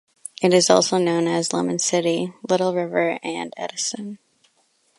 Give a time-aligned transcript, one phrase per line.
[0.41, 4.17] It is also known as Lemon City, Little River and Edison.